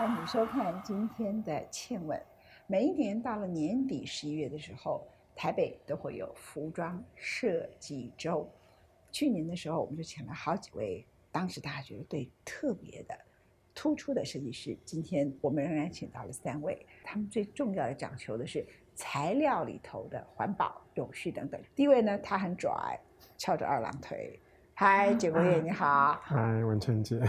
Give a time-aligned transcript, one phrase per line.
[0.00, 2.18] 欢迎收看今天的《倩问》。
[2.66, 8.50] 每一年到了年底十一月的时候，台北都会有服装设计周。
[9.12, 13.14] 去年的时候，我们就请了好几位当时大家觉得对特别的、
[13.74, 14.74] 突出的设计师。
[14.86, 21.60] 今天我们仍然请到了三位，他们最重要的讲求的是材料里头的环保、永续等等。
[21.76, 22.98] 第一位呢，他很拽，
[23.36, 24.40] 翘着二郎腿。
[24.72, 26.18] 嗨，九国业，你好。
[26.22, 27.20] 嗨，文倩姐。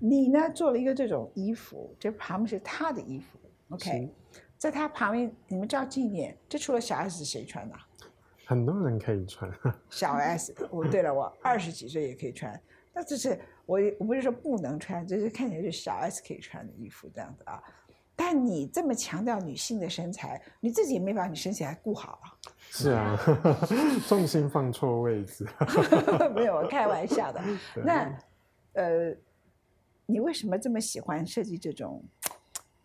[0.00, 3.38] 你呢做了一个这种衣服，这旁边是他的衣服
[3.70, 4.08] ，OK，
[4.56, 7.74] 在他旁边，你们知道纪念，这除了小 S 谁穿的？
[8.46, 9.50] 很多人可以穿。
[9.90, 12.58] 小 S，我对了，我 二十几岁也可以穿，
[12.94, 17.60] 那这是我我不是说不能穿，这是看起来是小 S 可以穿的衣服这样子啊。
[18.14, 22.26] 但你这么强调女性的身材，你自己也没把你身材顾好啊。
[22.70, 23.18] 是啊，
[24.06, 25.44] 重心放错位置。
[26.34, 27.40] 没有，我开玩笑的。
[27.84, 28.16] 那
[28.74, 29.14] 呃。
[30.10, 32.02] 你为什么这么喜欢设计这种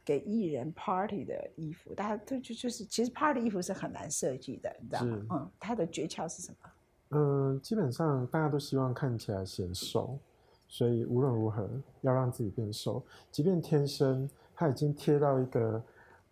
[0.03, 1.95] 给艺人 party 的衣服？
[1.95, 5.25] 大家都就就是，其实 party 衣服是很难设计的，你知道吗？
[5.31, 6.69] 嗯，它的诀窍是什么？
[7.11, 10.19] 嗯，基本上大家都希望看起来显瘦，
[10.67, 11.69] 所以无论如何
[12.01, 15.81] 要让自己变瘦，即便天生他已经贴到一个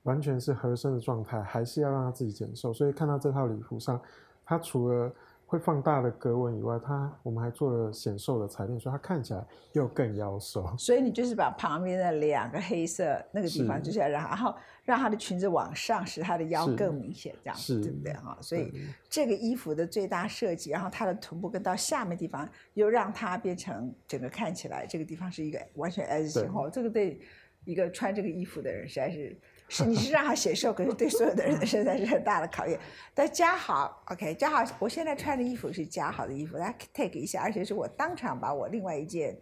[0.03, 2.73] 完全是合身的状态，还是要让他自己减瘦。
[2.73, 4.01] 所以看到这套礼服上，
[4.43, 5.09] 他除了
[5.51, 10.65] 会放大的格纹以外，它我们还做了显瘦的裁链，所以它看起来又更腰瘦。
[10.77, 18.37] 所以你就是把旁边的两个黑色那个地方，就是要让，然后让她的裙子往上，使她的腰更明显，这样子对不对哈？
[18.39, 18.71] 所以
[19.09, 26.69] 这个衣服的最大设计，然后它的臀部跟到下面地方，又让它变成整个看起来这个地方是一个完全 S 型哈。
[26.69, 27.19] 这个对
[27.65, 29.37] 一个穿这个衣服的人实在是。
[29.73, 32.77] 是你是让他显瘦，可是对所有的人的身材是很大的考验。
[33.13, 39.39] 但嘉豪，OK，嘉豪，我现在穿的衣服是嘉豪的衣服，大家 take 一下，而且是我当场把我另外一件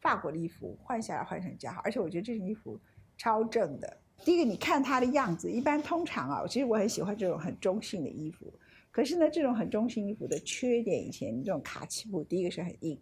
[0.00, 2.78] 法国的衣服换下来换成嘉豪，而且我觉得这件衣服
[3.16, 4.00] 超正的。
[4.24, 8.54] 第一个，你看它的样子，一般通常啊，其实我很喜欢这种很中性的衣服，
[8.92, 12.96] 可是呢，这种很中性衣服的缺点，以前这种卡其布，第一个是很硬，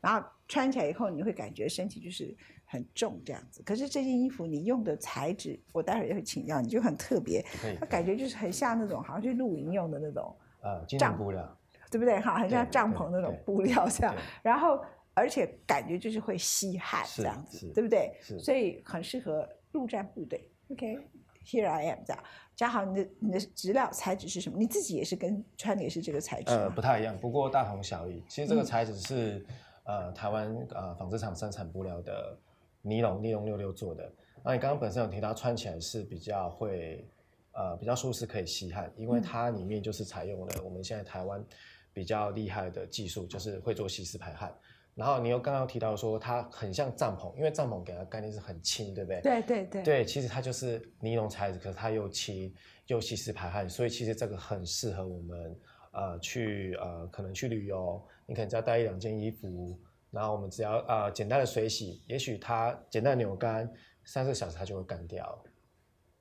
[0.00, 2.36] 然后穿起来以后你会感觉身体就是。
[2.70, 7.42] 很重这样子，可是这件衣服你用的材质，我待会儿也会请教，你就很特别，
[7.80, 11.58] 它感觉就是很像那种好像去露营用的那种呃帐布料，
[11.90, 12.20] 对不对？
[12.20, 14.78] 哈，很像帐篷那种布料这样，然后
[15.14, 18.12] 而且感觉就是会吸汗这样子，对不对？
[18.38, 20.50] 所以很适合陆战部队。
[20.70, 22.22] OK，Here I am 这样。
[22.54, 24.58] 嘉豪，你的你的质料材质是什么？
[24.58, 26.52] 你自己也是跟穿的也是这个材质？
[26.52, 28.22] 呃，不太一样，不过大同小异。
[28.28, 29.46] 其实这个材质是
[29.84, 32.38] 呃台湾呃纺织厂生产布料的。
[32.88, 34.10] 尼龙尼龙六六做的，
[34.42, 37.06] 那你刚刚本身有提到穿起来是比较会，
[37.52, 41.44] 呃，比较舒适，可以吸汗，因为它里面就是采用了我们现在台湾
[41.92, 44.56] 比较厉害的技术，就是会做吸湿排汗。
[44.94, 49.20] 然后你又刚刚提到说它很像帐篷，因为帐篷给它概念是很轻，对不对？
[49.20, 49.82] 对对对。
[49.82, 52.52] 对，其实它就是尼龙材质，可是它又轻
[52.86, 55.56] 又吸湿排汗，所以其实这个很适合我们
[55.92, 59.78] 呃去呃可能去旅游，你可能只要带一两件衣服。
[60.10, 63.70] 然后我们只要呃简单的水洗，也许它简单的扭干，
[64.04, 65.44] 三四小时它就会干掉。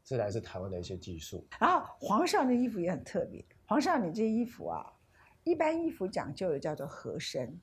[0.03, 1.45] 这来自台湾的一些技术。
[1.59, 4.85] 然后皇上的衣服也很特别，皇上你这衣服啊，
[5.43, 7.59] 一般衣服讲究的叫做合身，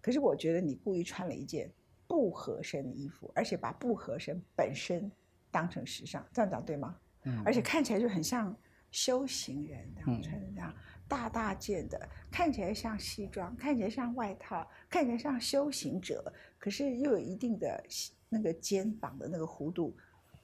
[0.00, 1.72] 可是我觉得你故意穿了一件
[2.06, 5.10] 不合身的衣服，而且把不合身本身
[5.50, 6.94] 当成时尚，这样讲对吗？
[7.24, 7.42] 嗯。
[7.46, 8.54] 而且看起来就很像
[8.90, 10.74] 修行人这样穿的这样。
[11.08, 17.84] 大大件的，看起来像西装，看起来像外套，看起来像修行者，可是又有一定的
[18.28, 19.96] 那个肩膀的那个弧度，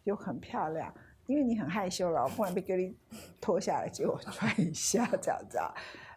[0.04, 0.94] 又很漂亮。
[1.26, 2.94] 因为你很害羞了，忽然被隔离
[3.40, 5.72] 脱下来，借我穿一下这样子啊。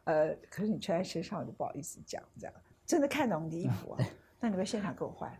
[0.05, 2.53] 呃，可是你穿在身上，我就不好意思讲这样。
[2.87, 4.03] 真的看懂你的衣服啊？
[4.41, 5.31] 那你们现场给我换。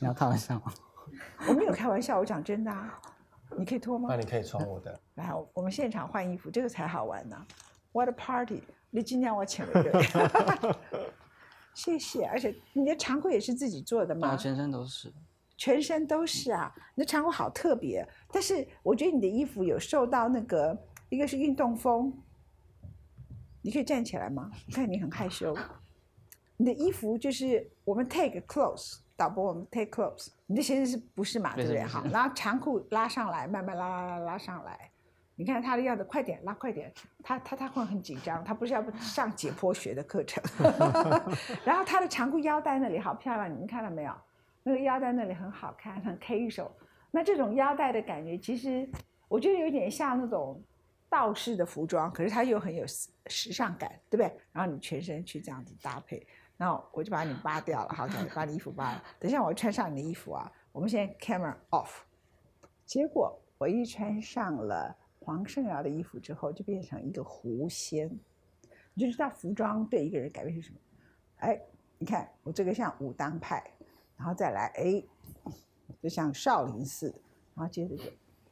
[0.00, 0.72] 你要开玩笑吗？
[1.48, 3.00] 我没有开玩笑，我讲真的啊。
[3.56, 4.08] 你可以脱吗？
[4.10, 5.00] 那你可以穿我的。
[5.14, 7.46] 来，我们现场换衣服，这个才好玩呢。
[7.94, 8.60] What a party！
[8.90, 10.76] 你今天我请了一个人，
[11.74, 12.24] 谢谢。
[12.26, 14.36] 而且你的长裤也是自己做的吗？
[14.36, 15.12] 全身都是，
[15.56, 16.74] 全身都是啊！
[16.96, 20.76] 你的长裤好特别，但是我觉得你的衣服有受到那个，
[21.08, 22.12] 一个是运动风。
[23.62, 24.50] 你可以站起来吗？
[24.72, 25.56] 看你很害羞。
[26.58, 30.30] 你的衣服就是我们 take close，导播我们 take close。
[30.46, 31.54] 你的鞋子是不是嘛？
[31.54, 31.80] 对不对？
[31.84, 34.90] 好，然后长裤拉上来，慢慢拉拉拉拉上来。
[35.36, 36.92] 你看他的样子，快点拉，快点！
[37.22, 40.42] 他他他会很紧张，他不是要上解剖学的课程。
[41.64, 44.12] 然后他的长裤腰带那里好漂亮，你们看到没有？
[44.62, 46.70] 那个腰带那里很好看，很 K 手。
[47.10, 48.88] 那这种腰带的感觉，其实
[49.28, 50.62] 我觉得有点像那种
[51.08, 54.32] 道士的服装，可是它又很有时尚感，对不对？
[54.52, 56.26] 然后你全身去这样子搭配，
[56.56, 59.04] 然后我就把你扒掉了，好，把你衣服扒了。
[59.18, 62.02] 等一下我穿上你的衣服啊，我们现在 camera off。
[62.86, 68.10] 结果我一穿上了黄圣尧的衣服之后，就变成一个狐仙。
[68.92, 70.76] 你就知道服装对一个人改变是什么？
[71.38, 71.58] 哎，
[71.98, 73.64] 你看我这个像武当派，
[74.18, 75.02] 然后再来哎，
[76.02, 77.06] 就像少林寺，
[77.54, 78.04] 然后接着就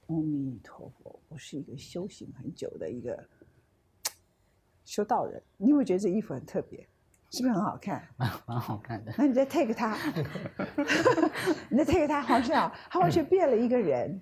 [0.06, 3.22] 阿弥陀佛，我是一个修行很久的一个
[4.86, 5.40] 修道人。
[5.58, 6.88] 你有没有觉得这衣服很特别？
[7.30, 8.06] 是不是很好看？
[8.16, 9.14] 蛮蛮好看的。
[9.16, 9.96] 那你再 take 他，
[11.70, 14.20] 你再 take 他，黄圣尧，他完全 变了一个人。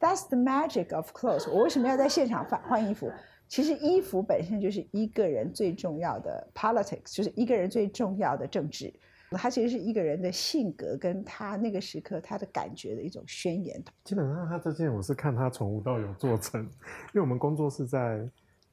[0.00, 1.48] That's the magic of clothes。
[1.50, 3.12] 我为什么要在现场换换衣服？
[3.46, 8.92] 其实衣服本身就是一个人最重要的 politics，就是一个人最重要的政治。
[9.32, 13.80] 它其实是一个人的性格跟他那个时刻他的感觉的一种宣言。
[14.02, 16.68] 基本上他这件我是看他从无到有做成，因
[17.14, 18.28] 为我们工作是在，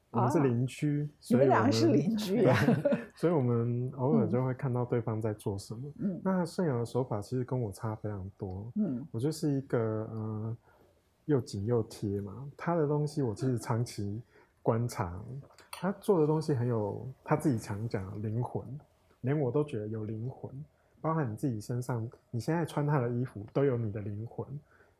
[0.09, 2.57] 我们是邻居，你们两个是邻居啊，
[3.15, 5.91] 所以我们偶尔就会看到对方在做什么。
[5.99, 8.71] 嗯，那盛阳的手法其实跟我差非常多。
[8.77, 10.57] 嗯，我就是一个嗯
[11.27, 14.21] 又紧又贴嘛，他的东西我其实长期。
[14.63, 15.17] 观察
[15.71, 18.61] 他做的东西很有他自己常讲灵魂，
[19.21, 20.51] 连我都觉得有灵魂，
[20.99, 24.45] 包含你自己身上，你现在穿他的衣服都有你的灵魂，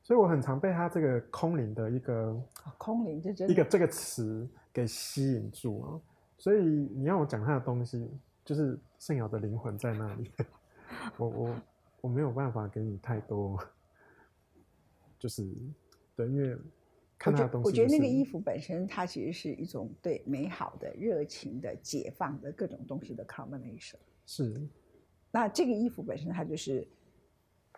[0.02, 2.34] 所以我很常被他这个空灵的一个
[2.78, 6.00] 空灵这一个这个词给吸引住啊，
[6.38, 8.10] 所以你要我讲他的东西，
[8.46, 10.32] 就是圣瑶的灵魂在那里，
[11.18, 11.56] 我我
[12.00, 13.60] 我没有办法给你太多，
[15.20, 15.46] 就是
[16.18, 16.58] 对，因为。
[17.25, 23.96] 我觉我觉得那个衣服本身，它其实是一种对美好的、热情的、解放的各种东西的 combination。
[24.28, 24.54] 是。
[25.31, 26.88] 那这个衣服本身，它就是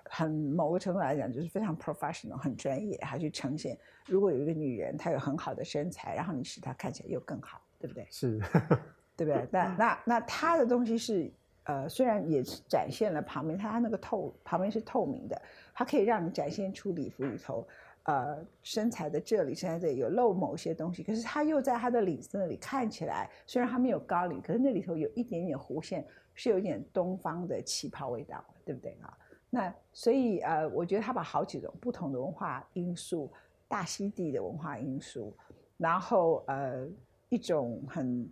[0.04, 3.78] 很某个程度来讲，就是非常 professional，很专业，它去呈现。
[4.08, 8.06] 如果有一个女人，她有很好的身材，然后你使她看起来又更好，对不对？
[8.12, 8.42] 是。
[9.16, 9.48] 对不对？
[9.50, 11.32] 那那那她的东西是
[11.64, 15.42] 呃，虽然也展现了旁边，它那个透旁边是透明的，
[15.74, 17.66] 它可以让你展现出礼服里头。
[18.10, 26.04] 呃，身材的这里，身材这里有露某些东西，可是他又在他的领子那里看起来，虽然他没有高领，可是那里头有一点点弧线，
[26.34, 29.16] 是有一点东方的旗袍味道，对不对啊？
[29.52, 33.32] 那所以呃，我觉得他把好几种不同的文化因素，
[33.68, 35.32] 大溪地的文化因素，
[35.78, 36.88] 然后呃
[37.30, 38.28] 一种很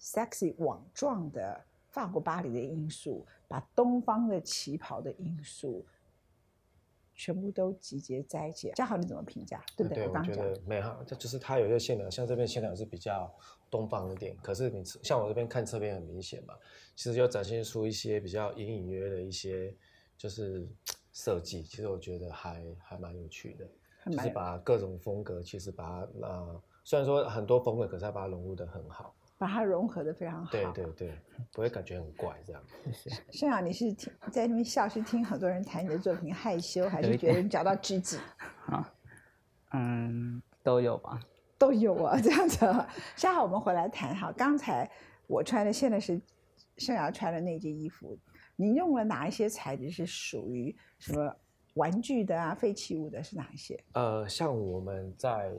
[0.00, 5.84] sexy 网状的法国巴黎的因素，把东方的旗袍的因素。
[7.14, 9.64] 全部都集结在一起，嘉豪你怎么评价？
[9.76, 10.08] 对不对？
[10.08, 13.32] 我觉得没哈，这就是它有些线条，像这边线条是比较
[13.70, 16.54] 东方一点，可是你像我这边看侧边很明显嘛，
[16.96, 19.72] 其实就展现出一些比较隐隐约约的一些
[20.18, 20.66] 就是
[21.12, 29.14] 设计，其实我觉得还还蛮有趣的，就是把各种风格，其实把它呃，虽然说很多风格，可是它把它融入的很好。
[29.44, 31.12] 把它融合的非常好，对对对，
[31.52, 32.62] 不会感觉很怪这样。
[33.30, 38.18] 盛阳，你是听在那边笑，是听很多人谈你的作品害羞，还是觉得你找到知己？
[38.64, 38.90] 啊，
[39.72, 41.20] 嗯，都有吧，
[41.58, 42.60] 都有啊， 这样子。
[43.16, 44.32] 下好，我们回来谈哈。
[44.32, 44.90] 刚才
[45.26, 46.18] 我穿的，现在是
[46.78, 48.18] 盛阳穿的那件衣服，
[48.56, 49.90] 你用了哪一些材质？
[49.90, 51.36] 是属于什么
[51.74, 52.54] 玩具的啊？
[52.54, 53.78] 废弃物的是哪一些？
[53.92, 55.52] 呃，像我们在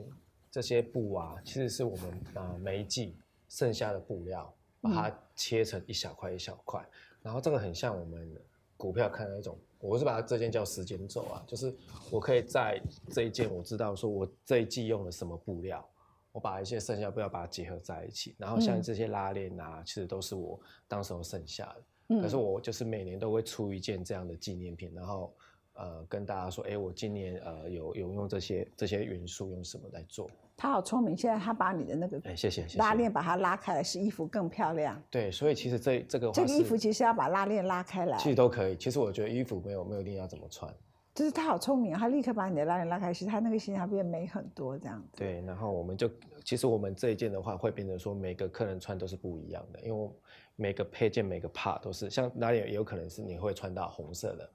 [0.50, 3.16] 这些布啊，其实是我们呃每一季。
[3.48, 6.84] 剩下的布料，把它切成一小块一小块，
[7.22, 8.30] 然后这个很像我们
[8.76, 11.74] 股票看那种，我是把它这件叫时间轴啊，就是
[12.10, 12.80] 我可以在
[13.10, 15.86] 这一件我知道说我这一季用了什么布料，
[16.32, 21.74] 我把一些剩下布料把它结合在一起，然后像这些拉链啊，其实都是我当时候剩下
[22.08, 25.34] 的，可是我就是每年都会出一件这样的纪念品，然后。
[25.76, 30.30] 呃，跟大家说，哎，我今年呃有有用这些这些元素，用什么来做？
[30.56, 34.98] 他好聪明，现在他把你的那个哎，谢谢，拉链把它拉开来，使衣服更漂亮。
[35.10, 38.74] 对，所以其实这这个这个衣服其实要把拉链拉开来，其实都可以。
[38.76, 40.72] 其实我觉得衣服没有没有一定要怎么穿，
[41.14, 45.18] 就是他好聪明，他立刻把你的拉链拉开，使他那个形象变美很多，这样子。
[45.18, 46.10] 对，然后我们就
[46.42, 50.10] 其实我们这一件的话，会变成说每个客人穿都是不一样的，因为
[50.56, 54.50] 每个配件每个 part 都是像拉链也有可能是你会穿到红色的。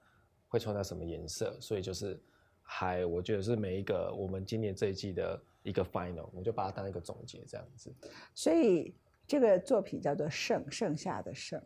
[0.51, 1.57] 会穿到什么颜色？
[1.61, 2.21] 所以就是
[2.61, 7.89] 还，我觉得是每一个我们今年这一季的一个 final，我就把它当一个总结这样子。
[8.35, 8.93] 所以
[9.25, 11.61] 这个作品叫做“剩剩下的剩”，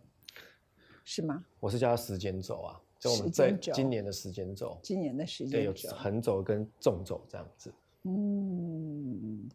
[1.03, 1.43] 是吗？
[1.59, 7.73] 我是叫它时间轴啊，就我们这今年的时间轴，今年的时间轴，横轴跟纵轴这样子。
[8.03, 9.49] 嗯，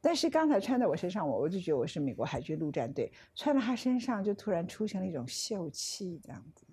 [0.00, 6.64] 但是刚才穿在我身上，我我就觉得我是美国海军陆战队，穿在他身上就突然出现了一种秀气这样子。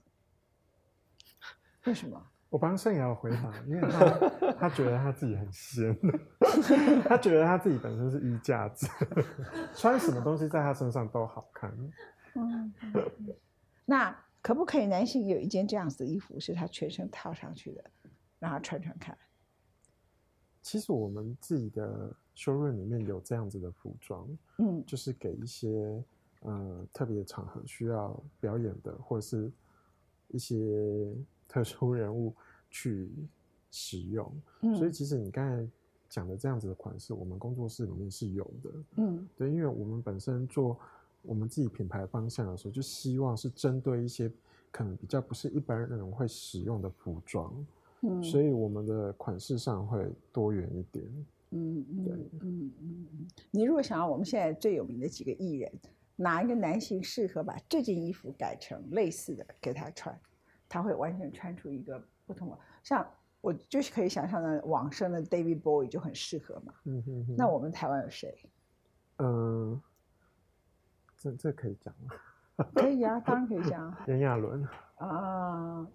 [1.86, 2.22] 为什么？
[2.50, 5.98] 我帮盛瑶回答， 因为他他觉得他自己很仙，
[7.04, 8.88] 他觉得他自己本身是衣架子，
[9.75, 11.75] 穿什么东西在他身上都好看。
[12.36, 12.74] 嗯，
[13.86, 17.84] 那可不可以男性有一件这样子的衣服，是他全身套上去的，
[18.39, 19.18] 让他穿穿看？
[20.62, 24.27] 其实我们自己的修润里面有这样子的服装，
[24.60, 26.01] 嗯，就是给一些
[26.42, 29.51] 呃特别场合需要表演的，或者是
[30.30, 31.13] 一些
[31.50, 32.34] 特殊人物
[32.70, 33.10] 去
[33.72, 34.32] 使用。
[34.62, 35.68] 嗯，所以其实你刚才
[36.10, 38.70] 讲的这样子的款式，我们工作室里面是有的。
[38.98, 40.80] 嗯，对，因为我们本身做
[41.22, 44.32] 我们自己品牌方向的时候，就希望是针对一些
[44.72, 47.54] 可能比较不是一般人会使用的服装。
[48.02, 51.06] 嗯所以我们的款式上会多元一点。
[51.52, 53.28] 嗯嗯，对，嗯嗯嗯。
[53.50, 55.72] 你如果想要我们现在最有名的几个艺人，
[56.16, 60.20] 哪一个男性适合把这件衣服改成类似的给他穿，
[60.67, 62.57] 他会完全穿出一个不同的。
[62.84, 63.05] 像
[63.41, 66.74] 我就是可以想象的，往生的 David Bowie 就很适合嘛。
[66.86, 67.36] 嗯哼哼。
[67.38, 68.50] 那我们台湾有谁？
[69.17, 69.81] 嗯，
[71.17, 72.15] 这这可以讲吗？
[72.74, 73.95] 可以啊，当然可以讲。
[74.07, 74.67] 炎亚纶。
[74.98, 75.88] 啊。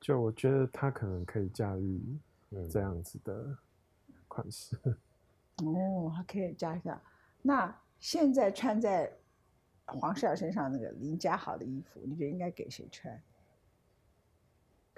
[0.00, 2.00] 就我觉得他可能可以驾驭
[2.70, 3.58] 这样子的
[4.28, 4.78] 款式。
[5.64, 7.00] 哦，还可以加一下。
[7.42, 9.12] 那现在穿在
[9.86, 13.20] 黄世尧身上那个林家豪的衣服，你觉得应该给谁穿？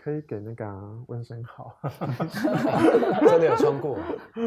[0.03, 1.79] 可以给那个温生豪。
[3.21, 3.99] 真的有穿过？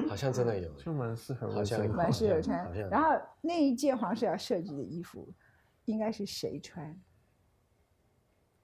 [0.09, 2.73] 好像真的有，就蛮适合，好像蛮适合穿。
[2.89, 5.31] 然后那一件黄世尧设计的衣服，
[5.85, 6.99] 应该是谁穿？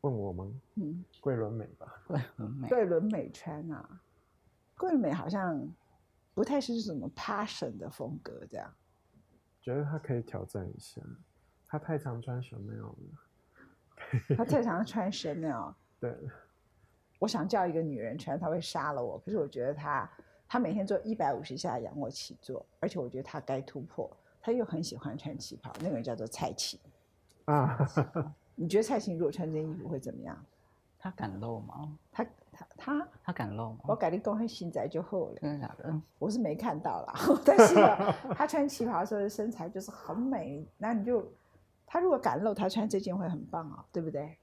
[0.01, 0.51] 问我吗？
[0.75, 2.01] 嗯，桂纶镁吧。
[2.07, 4.01] 桂纶镁，桂纶镁穿啊，
[4.75, 5.71] 桂纶镁好像
[6.33, 8.73] 不太是什么 passion 的风格，这样。
[9.61, 11.01] 觉得他可以挑战一下，
[11.67, 12.95] 他太常穿 Chanel 了。
[14.35, 15.75] 他太常穿 Chanel。
[16.01, 16.17] 对。
[17.19, 19.19] 我想叫一个女人穿，她会杀了我。
[19.19, 20.09] 可是我觉得她，
[20.47, 24.09] 她每天做一百五十下仰卧起坐，而且我觉得她该突破。
[24.41, 26.79] 她又很喜欢穿旗袍，那个人叫做蔡琴。
[27.45, 27.77] 啊。
[28.55, 30.37] 你觉得蔡琴如果穿这件衣服会怎么样？
[30.97, 31.97] 她敢露吗？
[32.11, 33.79] 她她她她敢露吗？
[33.87, 35.35] 我改天公开新仔就厚了。
[35.35, 36.01] 真的假的？
[36.17, 37.13] 我是没看到啦，
[37.45, 37.75] 但是
[38.33, 40.65] 她穿旗袍的时候的身材就是很美。
[40.77, 41.25] 那你就，
[41.85, 44.37] 她如果敢露，她穿这件会很棒啊，对不对？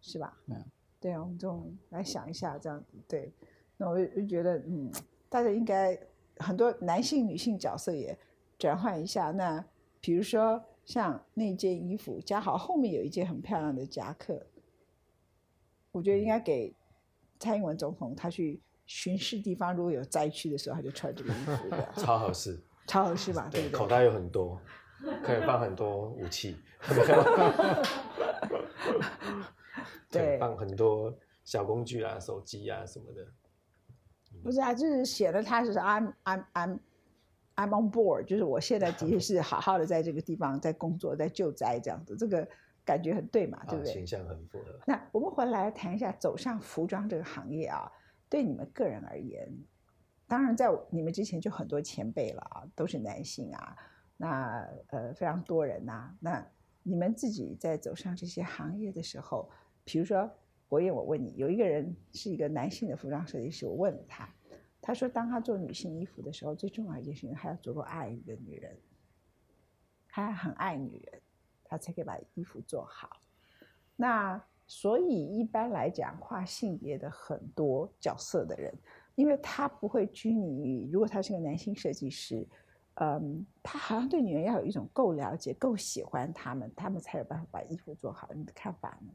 [0.00, 0.36] 是吧？
[0.46, 0.64] 嗯。
[1.00, 3.32] 对啊，我们这种来想一下这样子，对。
[3.76, 4.90] 那我就觉得，嗯，
[5.28, 5.98] 大家应该
[6.38, 8.16] 很多男性、女性角色也
[8.58, 9.30] 转换一下。
[9.30, 9.64] 那
[10.00, 10.62] 比如说。
[10.88, 14.42] 像那件衣服，加好后面有一件很漂亮的夹克，
[15.92, 16.74] 我觉得应该给
[17.38, 21.68] 蔡英文总统他去巡视地方，如果有灾区的时候，他就穿这个衣服，
[22.00, 23.50] 超合适，超合适吧？
[23.52, 24.58] 对，口袋有很多，
[25.22, 26.56] 可以放很多武器，
[30.10, 33.26] 对，放很多小工具啊、手机啊什么的。
[34.42, 36.78] 不是啊，就是写了他是 I'm I'm I'm。
[37.60, 42.46] I'm on board，就是我现在其实是好好的在这个地方在工作，在救灾这样子，这个
[42.84, 43.92] 感觉很对嘛，对不对？
[43.92, 44.78] 形象很符合。
[44.86, 47.90] 那我们回来谈一下走上服装这个行业啊，
[48.28, 49.52] 对你们个人而言，
[50.28, 53.76] 当然在你们之前就很多前辈了啊，都是男性啊，
[54.16, 56.14] 那呃非常多人呐。
[56.20, 56.46] 那
[56.84, 59.50] 你们自己在走上这些行业的时候，
[59.88, 60.30] 比如说
[60.68, 64.28] 国燕，我问你，有一个人是一个男性的服装设计师，我问了他。
[64.82, 68.76] 他说：“当他做女性衣服的时候，最重要一件事情，他要足够爱一个女人，
[70.10, 71.22] 他很爱女人，
[71.64, 73.16] 他才可以把衣服做好。
[73.96, 78.72] 那所以一般来讲，跨性别的很多角色的人，
[79.14, 82.46] 因为他不会拘泥于，如果他是个男性设计师，
[82.96, 88.28] 嗯，他好像对女人要有一种够了解、够喜欢他们，他们才有办法把衣服做好。
[88.34, 89.10] 你的看法呢？”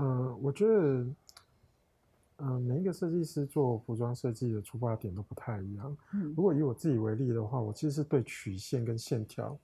[0.00, 1.06] 嗯，我觉得。
[2.42, 5.94] 嗯，每一个设计师做服装设计的出发点都不太一样。
[6.14, 9.54] 嗯，如果以我自己为例的话，我其实是对曲线跟线条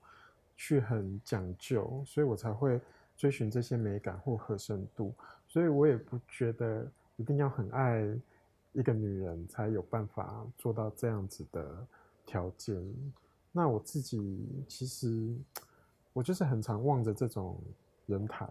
[0.55, 2.79] 去很讲究，所以我才会
[3.15, 5.11] 追寻这些美感或合身度。
[5.47, 8.15] 所以我也不觉得一定要很爱
[8.73, 11.87] 一个女人才有办法做到这样子的
[12.27, 12.79] 条件。
[13.51, 15.35] 那我自己其实
[16.13, 17.59] 我就是很常望着这种
[18.05, 18.47] 人台，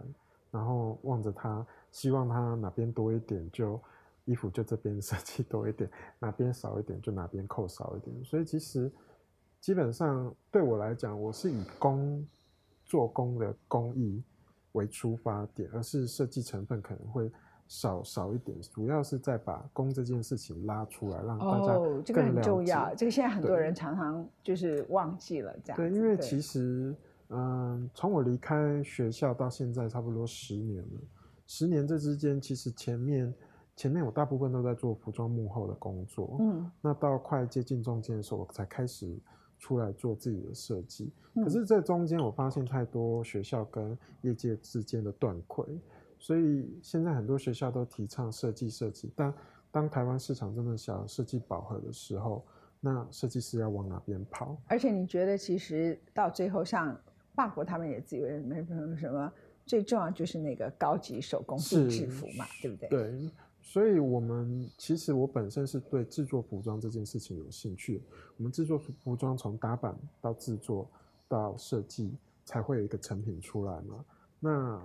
[0.57, 3.79] 然后望着他，希望他哪边多一点就。
[4.29, 8.25] 衣服就这边 设计多一点，哪边少一点就哪边扣少一点。
[8.25, 8.91] 所以其实
[9.61, 12.27] 基本上对我来讲，我是以工
[12.85, 14.21] 做工的工艺
[14.73, 17.31] 为出发点，而是设计成分可能会
[17.69, 22.93] 少少一点，主要是在把工这件事情拉出来，让大家哦，这个很重要。
[22.97, 25.77] 这个现在很多人常常就是忘记了这样。
[25.77, 26.93] 对，因为其实
[27.31, 31.01] 嗯，从我离开学校到现在差不多十年了，
[31.47, 33.33] 十年这之间其实前面。
[33.79, 39.15] 前面我大部分都在做服装幕后的工作，嗯，那到快接近中间的时候，我才开始
[39.59, 41.13] 出来做自己的设计。
[41.35, 45.79] 可是这中间我发现太多学校跟业界之间的断轨，
[46.19, 49.31] 所以现在很多学校都提倡设计设计，但
[49.71, 52.47] 当台湾市场这么小，设计饱和的时候，
[52.81, 54.57] 那设计师要往哪边跑？
[54.69, 56.99] 而且你觉得，其实到最后，像
[57.37, 59.33] 法国他们也自以为没什么什么，
[59.65, 62.89] 最重要就是那个高级手工定制服嘛，对不对？
[62.89, 63.31] 对。
[63.61, 68.01] 所以，我们其实我本身是对制作服装这件事情有兴趣。
[68.37, 70.89] 我们制作服装从打版到制作
[71.27, 72.15] 到设计，
[72.45, 74.05] 才会有一个成品出来嘛。
[74.39, 74.81] 那，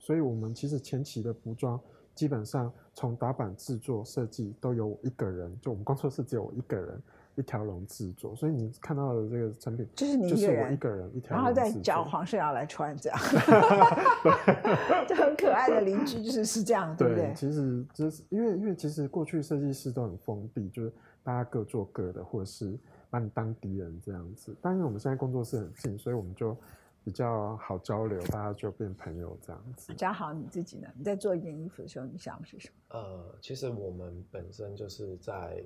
[0.00, 1.80] 所以我们其实前期的服装
[2.12, 7.00] 基本上从打版、制作、设计都有一个人，就我们工作室只有我一个人。
[7.36, 13.18] 一条龙制作，所以你看到的这个成品就是你一个人一个人一条，然后再找黄世尧来穿这样，
[15.08, 17.32] 就很可爱的邻居就是是这样，对不对？
[17.34, 22.78] 其实就是因为因为其实过去设计师都很封闭，就是大家各做各的，或者是
[23.10, 24.54] 把你当敌人这样子。
[24.62, 26.56] 但是我们现在工作室很近，所以我们就
[27.02, 29.92] 比较好交流，大家就变朋友这样子。
[29.94, 30.88] 嘉豪你自己呢？
[30.96, 32.98] 你在做一件衣服的时候，你想的是什么？
[32.98, 35.60] 呃，其实我们本身就是在。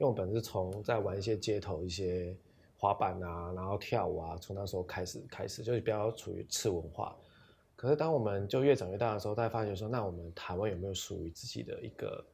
[0.00, 2.34] 因为我本身是从在玩一些街头一些
[2.78, 7.14] 滑板啊，然后跳舞啊，从那时候开始开始就是比较处于次文化。
[7.76, 12.24] 可是当我们就越长越大的时候，大家发现说，那我们台湾有没有属于自己的一个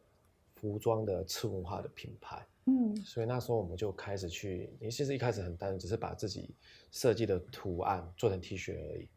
[0.55, 2.47] 服装的次文化的品牌？
[2.67, 6.55] 嗯，所以那时候我们就开始去，其实一开始很单纯，只是把自己
[6.93, 9.09] 设计的图案做成 T 恤而已。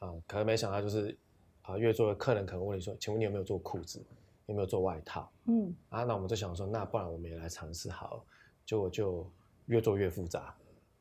[0.00, 1.16] 啊，可能没想到就是
[1.62, 4.02] 啊，越做客人可能问你说，请问你有没有做裤子？
[4.46, 5.30] 有没有做外套？
[5.46, 8.24] 嗯啊，那我们就想说，那不然我们也来尝试好，
[8.66, 9.26] 结果就
[9.66, 10.54] 越做越复杂，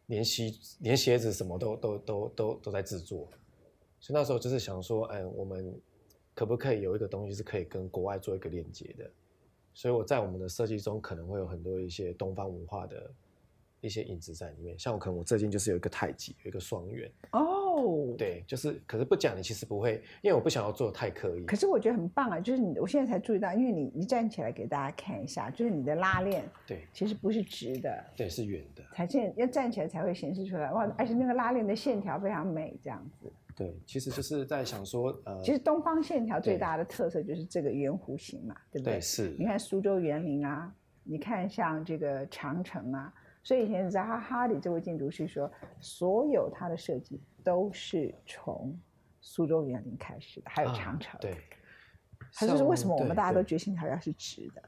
[0.07, 3.27] 连鞋连鞋子什么都都都都都在制作，
[3.99, 5.79] 所以那时候就是想说，哎，我们
[6.33, 9.09] 可不可以有一个东西是可以跟国外做一个链接的？
[9.73, 13.11] 所以我在我们的设计中可能会有很多一些东方文化的
[13.81, 17.62] 一些影子在里面，像我可能我最近就是有一个太极，有一个双圆哦。
[17.73, 21.43] 哦，对，就是，可是不讲你其实不会，因为我不想要做太刻意。
[21.45, 33.31] 可是我觉得很棒啊，就是你，我现在才注意到，因为你一站起来给大家看一下，就是你的拉链，对，其实不是直的，对，是圆的，才现要站起来才会显示出来哇，而且那个拉链的线条非常美，这样子。
[33.55, 38.95] 对，其实就是在想说，呃，其实东方线条最大的特色就是这个圆弧形嘛，对不对？
[38.95, 39.35] 对，是。
[39.37, 47.21] 你看苏州园林啊，你看像这个长城啊，所以以前扎哈哈里这位建筑师说，所有他的设计。
[47.43, 48.79] 都是从
[49.21, 51.19] 苏州园林开始的，还有长城。
[51.19, 51.37] 对，
[52.33, 54.63] 它就是为什么我们大家都觉得线条要是直的？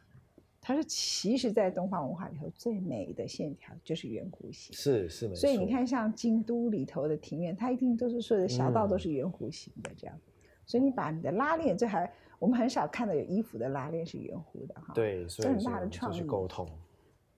[0.61, 4.75] 它是其实，在东方文化里头最美的线条就是圆弧形。
[4.75, 10.19] 是是所以你看，像京都里头的庭院，它一定都是说的小道都是圆弧形的这样。
[10.65, 14.91] 所以你把你的拉链，这还我们很少看到有衣服的拉链是圆弧的哈。
[14.95, 16.21] 对，所以很大的创意。
[16.23, 16.67] 沟通。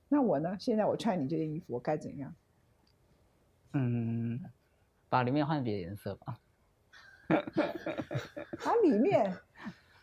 [0.07, 0.55] 那我呢？
[0.57, 2.33] 现在我穿你这件衣服，我该怎样？
[3.73, 4.39] 嗯。
[5.09, 6.37] 把里面换别的颜色吧。
[8.63, 9.35] 把里面，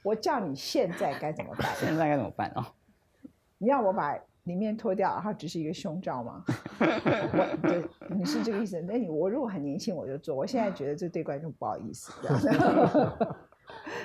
[0.03, 1.73] 我叫你现在该怎么办？
[1.81, 2.65] 现在该怎么办哦？
[3.59, 4.15] 你要我把
[4.45, 6.45] 里面脱掉，然后只是一个胸罩吗？
[6.79, 8.81] 我，对，你是这个意思？
[8.83, 10.37] 那你我如果很年轻，我就做。
[10.37, 12.13] 我现在觉得这对观众不好意思。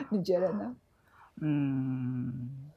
[0.09, 0.75] 你觉得呢？
[1.41, 2.71] 嗯，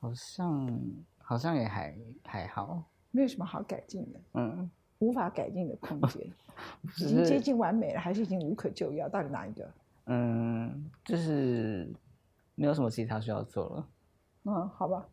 [0.00, 0.80] 好像
[1.18, 4.20] 好像也还还好，没有什么好改进的。
[4.34, 4.70] 嗯。
[5.00, 6.22] 无法改进的空间，
[6.98, 9.08] 已经接近完美了，还是已经无可救药？
[9.08, 9.68] 到底哪一个？
[10.06, 11.92] 嗯，就是
[12.54, 13.86] 没有什么其他需要做了。
[14.44, 15.04] 嗯，好吧。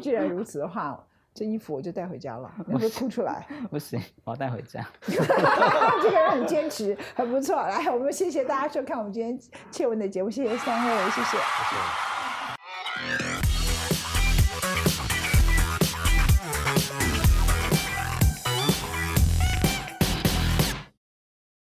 [0.00, 1.02] 既然如此的话，
[1.34, 2.52] 这衣服我就带回家了。
[2.66, 3.46] 你会哭出来？
[3.70, 4.86] 不行，我要带回家。
[5.02, 7.56] 这个人很坚持，很不错。
[7.56, 9.38] 来，我们谢谢大家收看我们今天
[9.70, 12.11] 切文的节目，谢谢三位，谢谢。